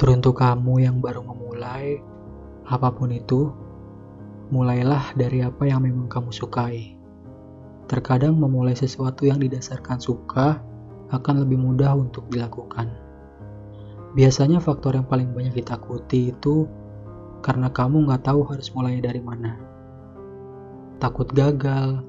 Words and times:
Teruntuk 0.00 0.40
kamu 0.40 0.80
yang 0.80 0.96
baru 1.04 1.20
memulai, 1.20 2.00
apa 2.64 2.88
pun 2.88 3.12
itu, 3.12 3.52
mulailah 4.48 5.12
dari 5.12 5.44
apa 5.44 5.68
yang 5.68 5.84
memang 5.84 6.08
kamu 6.08 6.32
sukai. 6.32 6.96
Terkadang 7.84 8.32
memulai 8.40 8.72
sesuatu 8.72 9.28
yang 9.28 9.36
didasarkan 9.44 10.00
suka 10.00 10.64
akan 11.12 11.44
lebih 11.44 11.60
mudah 11.60 11.92
untuk 11.92 12.32
dilakukan. 12.32 12.88
Biasanya 14.16 14.56
faktor 14.64 14.96
yang 14.96 15.04
paling 15.04 15.36
banyak 15.36 15.60
ditakuti 15.60 16.32
itu 16.32 16.64
karena 17.44 17.68
kamu 17.68 18.08
nggak 18.08 18.24
tahu 18.24 18.40
harus 18.48 18.72
mulai 18.72 19.04
dari 19.04 19.20
mana. 19.20 19.60
Takut 20.96 21.28
gagal, 21.28 22.00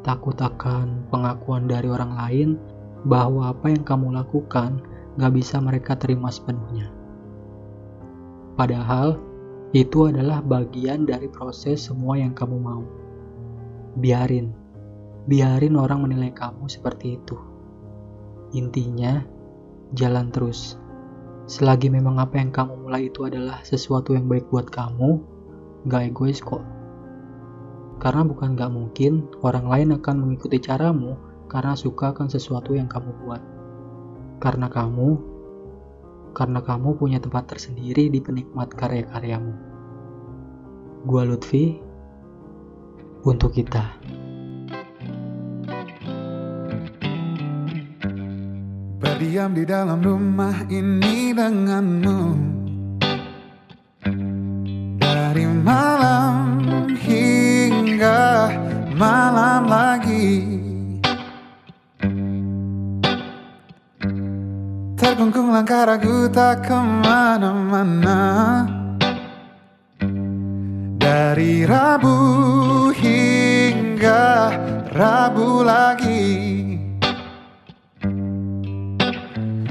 takut 0.00 0.40
akan 0.40 1.04
pengakuan 1.12 1.68
dari 1.68 1.92
orang 1.92 2.16
lain 2.16 2.48
bahwa 3.04 3.52
apa 3.52 3.68
yang 3.68 3.84
kamu 3.84 4.16
lakukan 4.16 4.80
gak 5.20 5.32
bisa 5.36 5.60
mereka 5.60 5.92
terima 5.98 6.32
sepenuhnya. 6.32 6.88
Padahal, 8.56 9.16
itu 9.72 10.08
adalah 10.08 10.44
bagian 10.44 11.08
dari 11.08 11.28
proses 11.32 11.88
semua 11.88 12.20
yang 12.20 12.36
kamu 12.36 12.56
mau. 12.60 12.84
Biarin, 13.96 14.52
biarin 15.28 15.76
orang 15.80 16.04
menilai 16.04 16.32
kamu 16.32 16.68
seperti 16.68 17.16
itu. 17.20 17.36
Intinya, 18.52 19.24
jalan 19.96 20.28
terus. 20.28 20.76
Selagi 21.48 21.88
memang 21.88 22.20
apa 22.20 22.36
yang 22.36 22.52
kamu 22.52 22.88
mulai 22.88 23.08
itu 23.08 23.24
adalah 23.24 23.60
sesuatu 23.64 24.12
yang 24.12 24.28
baik 24.28 24.48
buat 24.52 24.68
kamu, 24.68 25.20
gak 25.88 26.12
egois 26.12 26.40
kok. 26.40 26.64
Karena 28.00 28.24
bukan 28.24 28.56
gak 28.56 28.72
mungkin 28.72 29.28
orang 29.44 29.68
lain 29.68 29.88
akan 29.96 30.16
mengikuti 30.24 30.60
caramu 30.60 31.16
karena 31.48 31.76
suka 31.76 32.16
akan 32.16 32.32
sesuatu 32.32 32.72
yang 32.72 32.88
kamu 32.88 33.12
buat. 33.24 33.61
Karena 34.42 34.66
kamu, 34.66 35.10
karena 36.34 36.58
kamu 36.66 36.98
punya 36.98 37.22
tempat 37.22 37.46
tersendiri 37.46 38.10
di 38.10 38.18
penikmat 38.18 38.74
karya-karyamu. 38.74 39.54
Gua 41.06 41.22
Lutfi, 41.22 41.78
untuk 43.22 43.54
kita. 43.54 44.02
Berdiam 48.98 49.54
di 49.54 49.62
dalam 49.62 50.02
rumah 50.02 50.66
ini 50.66 51.30
denganmu 51.30 52.61
Terkungkung 65.02 65.50
langkah 65.50 65.82
ragu 65.82 66.30
tak 66.30 66.62
ke 66.62 66.78
mana-mana 66.78 68.22
Dari 70.94 71.66
Rabu 71.66 72.14
hingga 72.94 74.54
Rabu 74.94 75.66
lagi 75.66 76.30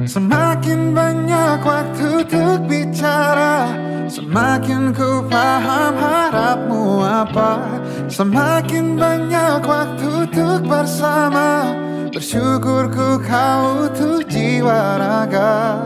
Semakin 0.03 0.91
banyak 0.91 1.63
waktu 1.63 2.27
untuk 2.27 2.67
bicara 2.67 3.71
Semakin 4.11 4.91
ku 4.91 5.23
paham 5.31 5.95
harapmu 5.95 7.07
apa 7.07 7.79
Semakin 8.11 8.99
banyak 8.99 9.63
waktu 9.63 10.27
untuk 10.27 10.67
bersama 10.67 11.71
Bersyukurku 12.11 13.23
kau 13.23 13.87
tuh 13.95 14.19
jiwa 14.27 14.99
raga. 14.99 15.79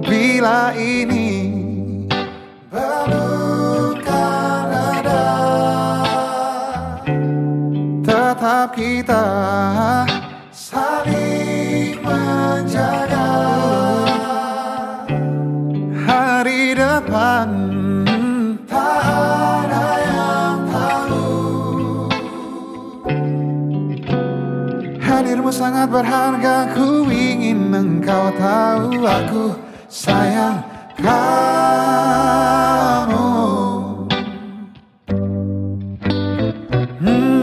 Bila 0.00 0.72
ini 0.72 1.52
bukan 2.72 4.64
ada 4.72 5.28
Tetap 8.00 8.72
kita 8.72 9.28
saling 10.56 12.00
menjaga. 12.00 13.28
Hari 16.08 16.72
depan 16.72 17.48
Hadirmu 25.18 25.50
sangat 25.50 25.90
berharga 25.90 26.78
Ku 26.78 27.10
ingin 27.10 27.74
engkau 27.74 28.30
tahu 28.38 29.02
Aku 29.02 29.50
sayang 29.90 30.62
kamu 30.94 31.26
Hmm. 37.02 37.34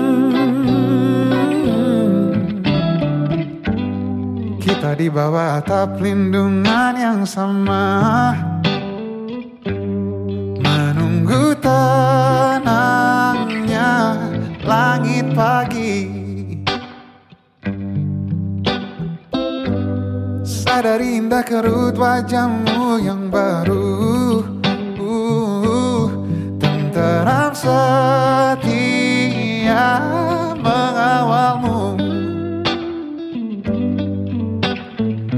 Kita 4.63 4.95
di 4.95 5.11
bawah 5.11 5.59
atap 5.59 5.99
lindungan 5.99 6.95
yang 6.95 7.27
sama 7.27 8.54
Sadari 20.75 21.23
indah 21.23 21.39
kerut 21.39 21.95
wajahmu 21.95 22.99
yang 22.99 23.31
baru. 23.31 24.43
Uh, 24.99 26.11
Tenteram 26.59 27.55
setia 27.55 28.83
mengawalmu. 30.59 31.95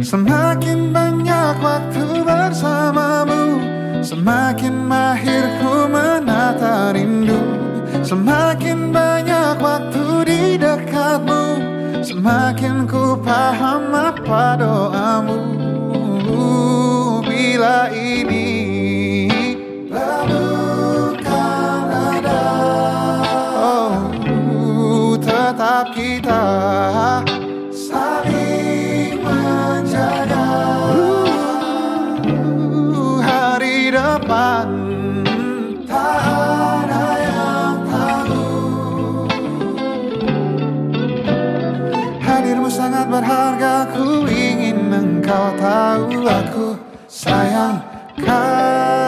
Semakin 0.02 0.90
banyak 0.90 1.54
waktu 1.62 2.26
bersamamu 2.26 3.62
Semakin 4.02 4.90
mahir 4.90 5.46
ku 5.62 5.86
menata 5.86 6.98
rindu. 6.98 7.38
Semakin 8.02 8.90
banyak 8.90 9.62
waktu 9.62 10.04
di 10.26 10.58
dekatmu 10.58 11.78
Semakin 12.02 12.90
ku 12.90 13.20
paham 13.22 13.94
apa 13.94 14.58
doamu 14.58 14.97
kita. 25.94 26.44
Saling 27.72 29.22
menjaga. 29.24 30.50
Hari 33.24 33.94
depan. 33.94 34.68
Tak 35.88 36.20
ada 36.28 37.06
yang 37.24 37.78
tahu 37.88 38.44
Hadirmu 42.20 42.68
sangat 42.68 43.08
berharga 43.08 43.88
Ku 43.96 44.28
ingin 44.28 44.92
engkau 44.92 45.56
tahu 45.56 46.28
Aku. 46.28 46.68
Sayang 47.08 47.80
kamu 48.20 49.07